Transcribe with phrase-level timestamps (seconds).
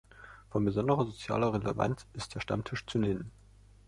[0.49, 3.29] Von besonderer sozialer Relevanz ist der Stammtisch zu nennen.